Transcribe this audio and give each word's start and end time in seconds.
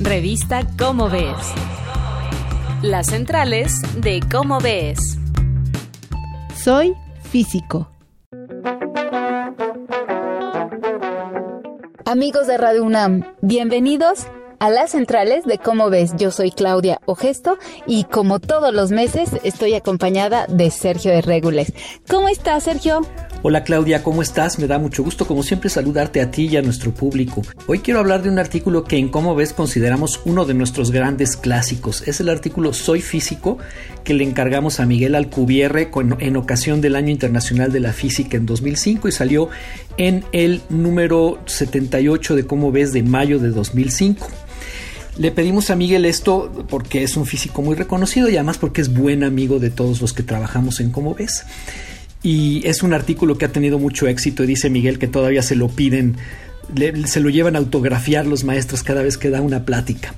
Revista 0.00 0.64
Cómo 0.78 1.10
Ves. 1.10 1.52
Las 2.82 3.08
centrales 3.08 3.72
de 3.96 4.20
Cómo 4.30 4.60
Ves. 4.60 5.18
Soy 6.54 6.94
físico. 7.24 7.90
Amigos 12.04 12.46
de 12.46 12.56
Radio 12.58 12.84
UNAM, 12.84 13.24
bienvenidos 13.42 14.28
a 14.60 14.70
las 14.70 14.92
centrales 14.92 15.44
de 15.44 15.58
Cómo 15.58 15.90
ves. 15.90 16.12
Yo 16.16 16.30
soy 16.30 16.52
Claudia 16.52 17.00
Ogesto 17.06 17.58
y 17.86 18.04
como 18.04 18.38
todos 18.38 18.72
los 18.72 18.92
meses 18.92 19.30
estoy 19.42 19.74
acompañada 19.74 20.46
de 20.46 20.70
Sergio 20.70 21.10
de 21.10 21.22
Regules. 21.22 21.72
¿Cómo 22.08 22.28
estás, 22.28 22.64
Sergio? 22.64 23.00
Hola 23.40 23.62
Claudia, 23.62 24.02
¿cómo 24.02 24.20
estás? 24.20 24.58
Me 24.58 24.66
da 24.66 24.80
mucho 24.80 25.04
gusto 25.04 25.24
como 25.24 25.44
siempre 25.44 25.70
saludarte 25.70 26.20
a 26.20 26.28
ti 26.28 26.46
y 26.46 26.56
a 26.56 26.62
nuestro 26.62 26.92
público. 26.92 27.42
Hoy 27.68 27.78
quiero 27.78 28.00
hablar 28.00 28.20
de 28.20 28.30
un 28.30 28.40
artículo 28.40 28.82
que 28.82 28.96
en 28.96 29.10
Cómo 29.10 29.36
ves 29.36 29.52
consideramos 29.52 30.20
uno 30.24 30.44
de 30.44 30.54
nuestros 30.54 30.90
grandes 30.90 31.36
clásicos. 31.36 32.02
Es 32.08 32.18
el 32.18 32.30
artículo 32.30 32.72
Soy 32.72 33.00
físico 33.00 33.58
que 34.02 34.12
le 34.12 34.24
encargamos 34.24 34.80
a 34.80 34.86
Miguel 34.86 35.14
Alcubierre 35.14 35.88
en 36.18 36.36
ocasión 36.36 36.80
del 36.80 36.96
Año 36.96 37.10
Internacional 37.10 37.70
de 37.70 37.78
la 37.78 37.92
Física 37.92 38.36
en 38.36 38.44
2005 38.44 39.06
y 39.06 39.12
salió 39.12 39.50
en 39.98 40.24
el 40.32 40.60
número 40.68 41.38
78 41.46 42.34
de 42.34 42.44
Cómo 42.44 42.72
ves 42.72 42.92
de 42.92 43.04
mayo 43.04 43.38
de 43.38 43.50
2005. 43.50 44.26
Le 45.16 45.30
pedimos 45.30 45.70
a 45.70 45.76
Miguel 45.76 46.06
esto 46.06 46.66
porque 46.68 47.04
es 47.04 47.16
un 47.16 47.24
físico 47.24 47.62
muy 47.62 47.76
reconocido 47.76 48.28
y 48.28 48.34
además 48.34 48.58
porque 48.58 48.80
es 48.80 48.92
buen 48.92 49.22
amigo 49.22 49.60
de 49.60 49.70
todos 49.70 50.00
los 50.00 50.12
que 50.12 50.24
trabajamos 50.24 50.80
en 50.80 50.90
Cómo 50.90 51.14
ves. 51.14 51.44
Y 52.22 52.66
es 52.66 52.82
un 52.82 52.92
artículo 52.92 53.38
que 53.38 53.44
ha 53.44 53.52
tenido 53.52 53.78
mucho 53.78 54.08
éxito 54.08 54.44
dice 54.44 54.70
Miguel 54.70 54.98
que 54.98 55.06
todavía 55.06 55.42
se 55.42 55.54
lo 55.54 55.68
piden, 55.68 56.16
se 57.06 57.20
lo 57.20 57.30
llevan 57.30 57.54
a 57.56 57.58
autografiar 57.58 58.26
los 58.26 58.44
maestros 58.44 58.82
cada 58.82 59.02
vez 59.02 59.16
que 59.16 59.30
da 59.30 59.40
una 59.40 59.64
plática. 59.64 60.14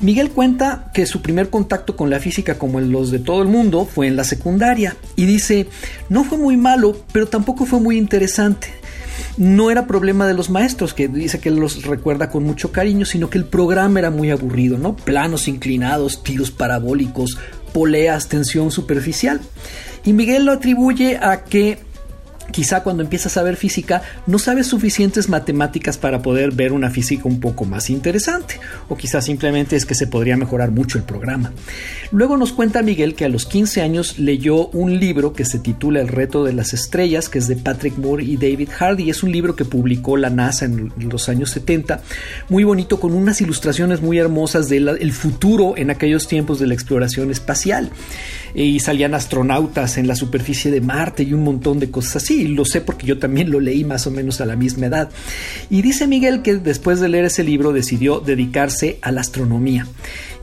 Miguel 0.00 0.30
cuenta 0.30 0.90
que 0.94 1.06
su 1.06 1.22
primer 1.22 1.50
contacto 1.50 1.96
con 1.96 2.10
la 2.10 2.18
física, 2.18 2.58
como 2.58 2.78
en 2.80 2.90
los 2.90 3.10
de 3.10 3.18
todo 3.18 3.42
el 3.42 3.48
mundo, 3.48 3.86
fue 3.86 4.06
en 4.06 4.16
la 4.16 4.24
secundaria 4.24 4.96
y 5.16 5.26
dice, 5.26 5.68
no 6.08 6.24
fue 6.24 6.38
muy 6.38 6.56
malo, 6.56 6.96
pero 7.12 7.26
tampoco 7.26 7.66
fue 7.66 7.80
muy 7.80 7.98
interesante. 7.98 8.68
No 9.36 9.70
era 9.70 9.86
problema 9.86 10.26
de 10.26 10.34
los 10.34 10.50
maestros, 10.50 10.94
que 10.94 11.08
dice 11.08 11.38
que 11.38 11.50
los 11.50 11.84
recuerda 11.84 12.30
con 12.30 12.44
mucho 12.44 12.72
cariño, 12.72 13.06
sino 13.06 13.30
que 13.30 13.38
el 13.38 13.44
programa 13.44 13.98
era 13.98 14.10
muy 14.10 14.30
aburrido, 14.30 14.78
¿no? 14.78 14.96
Planos 14.96 15.48
inclinados, 15.48 16.22
tiros 16.22 16.50
parabólicos, 16.50 17.38
poleas, 17.72 18.28
tensión 18.28 18.70
superficial. 18.70 19.40
Y 20.04 20.12
Miguel 20.12 20.44
lo 20.44 20.52
atribuye 20.52 21.16
a 21.16 21.44
que 21.44 21.78
Quizá 22.52 22.82
cuando 22.82 23.02
empiezas 23.02 23.38
a 23.38 23.42
ver 23.42 23.56
física 23.56 24.02
no 24.26 24.38
sabes 24.38 24.66
suficientes 24.66 25.30
matemáticas 25.30 25.96
para 25.96 26.20
poder 26.20 26.52
ver 26.52 26.72
una 26.72 26.90
física 26.90 27.22
un 27.24 27.40
poco 27.40 27.64
más 27.64 27.88
interesante, 27.88 28.60
o 28.90 28.96
quizá 28.96 29.22
simplemente 29.22 29.74
es 29.74 29.86
que 29.86 29.94
se 29.94 30.06
podría 30.06 30.36
mejorar 30.36 30.70
mucho 30.70 30.98
el 30.98 31.04
programa. 31.04 31.52
Luego 32.10 32.36
nos 32.36 32.52
cuenta 32.52 32.82
Miguel 32.82 33.14
que 33.14 33.24
a 33.24 33.30
los 33.30 33.46
15 33.46 33.80
años 33.80 34.18
leyó 34.18 34.66
un 34.68 35.00
libro 35.00 35.32
que 35.32 35.46
se 35.46 35.60
titula 35.60 36.02
El 36.02 36.08
reto 36.08 36.44
de 36.44 36.52
las 36.52 36.74
estrellas, 36.74 37.30
que 37.30 37.38
es 37.38 37.48
de 37.48 37.56
Patrick 37.56 37.96
Moore 37.96 38.24
y 38.24 38.36
David 38.36 38.68
Hardy, 38.70 39.08
es 39.08 39.22
un 39.22 39.32
libro 39.32 39.56
que 39.56 39.64
publicó 39.64 40.18
la 40.18 40.28
NASA 40.28 40.66
en 40.66 40.92
los 40.98 41.30
años 41.30 41.50
70, 41.50 42.02
muy 42.50 42.64
bonito 42.64 43.00
con 43.00 43.14
unas 43.14 43.40
ilustraciones 43.40 44.02
muy 44.02 44.18
hermosas 44.18 44.68
del 44.68 45.12
futuro 45.12 45.74
en 45.78 45.90
aquellos 45.90 46.28
tiempos 46.28 46.60
de 46.60 46.66
la 46.66 46.74
exploración 46.74 47.30
espacial. 47.30 47.90
Y 48.54 48.80
salían 48.80 49.14
astronautas 49.14 49.98
en 49.98 50.06
la 50.06 50.16
superficie 50.16 50.70
de 50.70 50.80
Marte 50.80 51.22
y 51.22 51.32
un 51.32 51.44
montón 51.44 51.78
de 51.78 51.90
cosas 51.90 52.16
así 52.16 52.42
lo 52.48 52.64
sé 52.64 52.80
porque 52.80 53.06
yo 53.06 53.18
también 53.18 53.50
lo 53.50 53.60
leí 53.60 53.84
más 53.84 54.06
o 54.06 54.10
menos 54.10 54.40
a 54.40 54.46
la 54.46 54.56
misma 54.56 54.86
edad. 54.86 55.10
Y 55.70 55.82
dice 55.82 56.06
Miguel 56.06 56.42
que 56.42 56.54
después 56.56 57.00
de 57.00 57.08
leer 57.08 57.26
ese 57.26 57.44
libro 57.44 57.72
decidió 57.72 58.20
dedicarse 58.20 58.98
a 59.02 59.12
la 59.12 59.20
astronomía. 59.20 59.86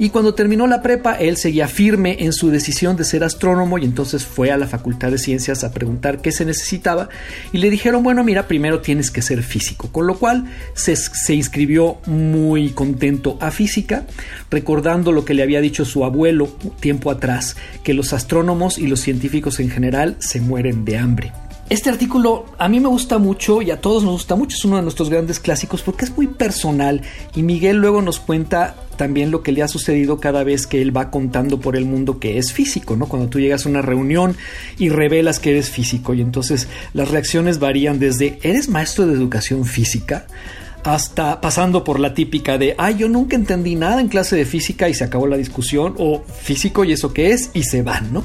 Y 0.02 0.12
cuando 0.12 0.34
terminó 0.34 0.66
la 0.66 0.82
prepa, 0.82 1.16
él 1.16 1.36
seguía 1.36 1.68
firme 1.68 2.18
en 2.22 2.32
su 2.32 2.50
decisión 2.50 2.96
de 2.96 3.04
ser 3.04 3.22
astrónomo 3.22 3.78
y 3.78 3.84
entonces 3.84 4.26
fue 4.26 4.50
a 4.50 4.58
la 4.58 4.66
Facultad 4.66 5.12
de 5.12 5.18
Ciencias 5.18 5.66
a 5.66 5.74
preguntar 5.74 6.22
qué 6.22 6.32
se 6.32 6.46
necesitaba 6.46 7.10
y 7.52 7.58
le 7.58 7.70
dijeron, 7.70 8.02
bueno, 8.02 8.24
mira, 8.24 8.48
primero 8.48 8.80
tienes 8.80 9.12
que 9.12 9.22
ser 9.22 9.44
físico, 9.44 9.90
con 9.92 10.08
lo 10.08 10.18
cual 10.18 10.46
se, 10.74 10.96
se 10.96 11.34
inscribió 11.34 11.98
muy 12.06 12.70
contento 12.70 13.38
a 13.42 13.52
física, 13.52 14.06
recordando 14.50 15.12
lo 15.12 15.26
que 15.26 15.34
le 15.34 15.44
había 15.44 15.60
dicho 15.60 15.84
su 15.84 16.06
abuelo 16.06 16.48
tiempo 16.80 17.12
atrás, 17.12 17.58
que 17.84 17.94
los 18.00 18.14
astrónomos 18.14 18.78
y 18.78 18.88
los 18.88 19.02
científicos 19.02 19.60
en 19.60 19.70
general 19.70 20.16
se 20.20 20.40
mueren 20.40 20.86
de 20.86 20.98
hambre. 20.98 21.34
Este 21.70 21.90
artículo 21.90 22.46
a 22.58 22.70
mí 22.70 22.80
me 22.80 22.88
gusta 22.88 23.18
mucho 23.18 23.62
y 23.62 23.72
a 23.72 23.82
todos 23.82 24.04
nos 24.04 24.14
gusta 24.14 24.38
mucho, 24.38 24.56
es 24.56 24.64
uno 24.64 24.78
de 24.78 24.84
nuestros 24.84 25.10
grandes 25.10 25.42
clásicos 25.42 25.82
porque 25.82 26.06
es 26.06 26.16
muy 26.16 26.28
personal 26.28 27.02
y 27.36 27.44
Miguel 27.44 27.76
luego 27.76 28.02
nos 28.02 28.22
cuenta 28.22 28.74
también 28.96 29.32
lo 29.32 29.44
que 29.44 29.52
le 29.52 29.64
ha 29.64 29.68
sucedido 29.68 30.22
cada 30.22 30.46
vez 30.46 30.66
que 30.66 30.82
él 30.82 30.96
va 30.96 31.12
contando 31.12 31.60
por 31.60 31.76
el 31.76 31.84
mundo 31.84 32.20
que 32.20 32.38
es 32.38 32.54
físico, 32.54 32.96
¿no? 32.96 33.08
Cuando 33.08 33.28
tú 33.28 33.42
llegas 33.42 33.66
a 33.66 33.70
una 33.70 33.82
reunión 33.82 34.38
y 34.78 34.88
revelas 34.88 35.42
que 35.42 35.52
eres 35.52 35.70
físico 35.70 36.14
y 36.14 36.22
entonces 36.22 36.70
las 36.94 37.12
reacciones 37.12 37.60
varían 37.60 38.00
desde 38.00 38.40
¿eres 38.44 38.70
maestro 38.70 39.06
de 39.06 39.14
educación 39.14 39.66
física? 39.66 40.26
Hasta 40.84 41.42
pasando 41.42 41.84
por 41.84 42.00
la 42.00 42.14
típica 42.14 42.58
de, 42.58 42.76
ay, 42.78 42.98
yo 42.98 43.10
nunca 43.10 43.36
entendí 43.36 43.76
nada 43.76 44.02
en 44.02 44.08
clase 44.08 44.36
de 44.36 44.46
física 44.46 44.90
y 44.90 44.94
se 44.94 45.04
acabó 45.04 45.28
la 45.28 45.38
discusión, 45.38 45.96
o 45.98 46.24
físico 46.24 46.84
y 46.84 46.94
eso 46.94 47.14
qué 47.14 47.32
es, 47.32 47.52
y 47.54 47.64
se 47.64 47.82
van, 47.82 48.14
¿no? 48.14 48.24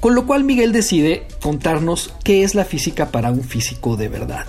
Con 0.00 0.14
lo 0.14 0.26
cual 0.26 0.44
Miguel 0.44 0.72
decide 0.72 1.26
contarnos 1.40 2.12
qué 2.24 2.42
es 2.42 2.54
la 2.54 2.64
física 2.64 3.10
para 3.10 3.30
un 3.30 3.42
físico 3.42 3.96
de 3.96 4.08
verdad 4.08 4.46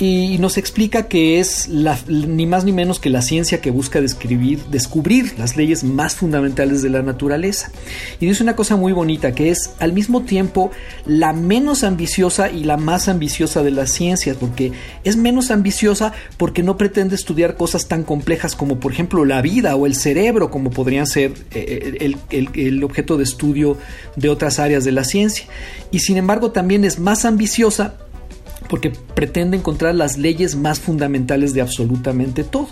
y 0.00 0.38
nos 0.38 0.56
explica 0.56 1.08
que 1.08 1.40
es 1.40 1.68
ni 1.68 2.46
más 2.46 2.64
ni 2.64 2.72
menos 2.72 2.98
que 3.00 3.10
la 3.10 3.20
ciencia 3.20 3.60
que 3.60 3.70
busca 3.70 4.00
describir, 4.00 4.64
descubrir 4.70 5.38
las 5.38 5.58
leyes 5.58 5.84
más 5.84 6.14
fundamentales 6.14 6.80
de 6.80 6.88
la 6.88 7.02
naturaleza. 7.02 7.70
Y 8.18 8.26
dice 8.26 8.42
una 8.42 8.56
cosa 8.56 8.76
muy 8.76 8.94
bonita, 8.94 9.32
que 9.32 9.50
es 9.50 9.74
al 9.78 9.92
mismo 9.92 10.22
tiempo 10.22 10.70
la 11.04 11.34
menos 11.34 11.84
ambiciosa 11.84 12.50
y 12.50 12.64
la 12.64 12.78
más 12.78 13.08
ambiciosa 13.08 13.62
de 13.62 13.72
las 13.72 13.90
ciencias, 13.90 14.38
porque 14.38 14.72
es 15.04 15.18
menos 15.18 15.50
ambiciosa 15.50 16.14
porque 16.38 16.62
no 16.62 16.78
pretende 16.78 17.14
estudiar 17.14 17.56
cosas 17.56 17.86
tan 17.86 18.02
complejas 18.02 18.56
como 18.56 18.80
por 18.80 18.92
ejemplo 18.92 19.26
la 19.26 19.42
vida 19.42 19.76
o 19.76 19.84
el 19.84 19.94
cerebro, 19.94 20.50
como 20.50 20.70
podrían 20.70 21.06
ser 21.06 21.34
eh, 21.50 22.14
el, 22.30 22.48
el 22.54 22.84
objeto 22.84 23.18
de 23.18 23.24
estudio 23.24 23.76
de 24.16 24.30
otras 24.30 24.60
áreas 24.60 24.84
de 24.84 24.92
la 24.92 25.04
ciencia. 25.04 25.44
Y 25.90 25.98
sin 25.98 26.16
embargo 26.16 26.52
también 26.52 26.86
es 26.86 26.98
más 26.98 27.26
ambiciosa 27.26 27.96
porque 28.70 28.90
pretende 28.90 29.56
encontrar 29.56 29.94
las 29.94 30.16
leyes 30.16 30.54
más 30.54 30.80
fundamentales 30.80 31.52
de 31.52 31.60
absolutamente 31.60 32.44
todo. 32.44 32.68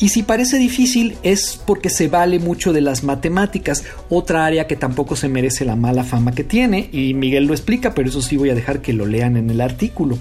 Y 0.00 0.08
si 0.08 0.22
parece 0.22 0.56
difícil 0.56 1.18
es 1.22 1.60
porque 1.66 1.90
se 1.90 2.08
vale 2.08 2.38
mucho 2.38 2.72
de 2.72 2.80
las 2.80 3.04
matemáticas, 3.04 3.84
otra 4.08 4.46
área 4.46 4.66
que 4.66 4.74
tampoco 4.74 5.14
se 5.14 5.28
merece 5.28 5.66
la 5.66 5.76
mala 5.76 6.04
fama 6.04 6.32
que 6.32 6.42
tiene, 6.42 6.88
y 6.90 7.12
Miguel 7.12 7.44
lo 7.44 7.52
explica, 7.52 7.92
pero 7.92 8.08
eso 8.08 8.22
sí 8.22 8.38
voy 8.38 8.48
a 8.48 8.54
dejar 8.54 8.80
que 8.80 8.94
lo 8.94 9.04
lean 9.04 9.36
en 9.36 9.50
el 9.50 9.60
artículo. 9.60 10.18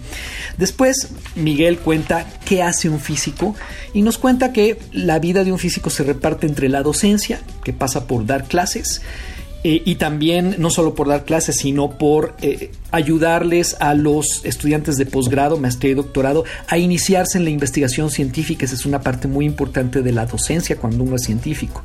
Después, 0.57 1.11
Miguel 1.37 1.79
cuenta 1.79 2.27
qué 2.43 2.61
hace 2.61 2.89
un 2.89 2.99
físico 2.99 3.55
y 3.93 4.01
nos 4.01 4.17
cuenta 4.17 4.51
que 4.51 4.77
la 4.91 5.17
vida 5.19 5.45
de 5.45 5.53
un 5.53 5.59
físico 5.59 5.89
se 5.89 6.03
reparte 6.03 6.45
entre 6.45 6.67
la 6.67 6.83
docencia, 6.83 7.39
que 7.63 7.71
pasa 7.71 8.05
por 8.05 8.25
dar 8.25 8.49
clases, 8.49 9.01
eh, 9.63 9.81
y 9.83 9.95
también 9.95 10.55
no 10.57 10.69
solo 10.69 10.95
por 10.95 11.07
dar 11.09 11.25
clases, 11.25 11.57
sino 11.57 11.97
por 11.97 12.35
eh, 12.41 12.71
ayudarles 12.91 13.75
a 13.79 13.93
los 13.93 14.41
estudiantes 14.45 14.95
de 14.95 15.05
posgrado, 15.05 15.57
maestría 15.57 15.91
y 15.91 15.95
doctorado 15.95 16.45
a 16.67 16.77
iniciarse 16.77 17.37
en 17.37 17.43
la 17.43 17.49
investigación 17.49 18.09
científica. 18.09 18.65
Esa 18.65 18.75
es 18.75 18.85
una 18.85 19.01
parte 19.01 19.27
muy 19.27 19.45
importante 19.45 20.01
de 20.01 20.11
la 20.13 20.25
docencia 20.25 20.77
cuando 20.77 21.03
uno 21.03 21.17
es 21.17 21.23
científico. 21.23 21.83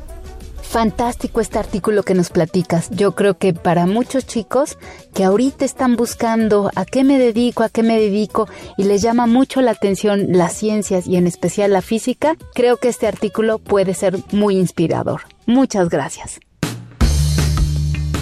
Fantástico 0.76 1.40
este 1.40 1.58
artículo 1.58 2.02
que 2.02 2.12
nos 2.12 2.28
platicas. 2.28 2.90
Yo 2.90 3.14
creo 3.14 3.38
que 3.38 3.55
para 3.55 3.87
muchos 3.87 4.26
chicos 4.26 4.76
que 5.14 5.25
ahorita 5.25 5.64
están 5.64 5.96
buscando 5.96 6.70
a 6.75 6.84
qué 6.84 7.02
me 7.02 7.19
dedico, 7.19 7.62
a 7.62 7.70
qué 7.70 7.82
me 7.82 7.99
dedico 7.99 8.46
y 8.76 8.84
les 8.84 9.00
llama 9.00 9.26
mucho 9.26 9.62
la 9.62 9.70
atención 9.70 10.26
las 10.32 10.52
ciencias 10.52 11.06
y 11.06 11.17
en 11.17 11.26
especial 11.26 11.73
la 11.73 11.81
física, 11.81 12.37
creo 12.55 12.76
que 12.76 12.88
este 12.88 13.06
artículo 13.06 13.58
puede 13.58 13.94
ser 13.94 14.19
muy 14.32 14.58
inspirador. 14.58 15.23
Muchas 15.46 15.88
gracias. 15.88 16.40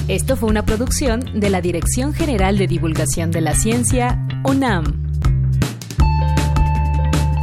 Esto 0.06 0.36
fue 0.36 0.48
una 0.48 0.64
producción 0.64 1.40
de 1.40 1.50
la 1.50 1.60
Dirección 1.60 2.14
General 2.14 2.56
de 2.56 2.68
Divulgación 2.68 3.32
de 3.32 3.40
la 3.40 3.56
Ciencia, 3.56 4.28
UNAM. 4.44 5.10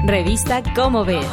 Revista 0.05 0.63
Cómo 0.73 1.03
ves. 1.03 1.27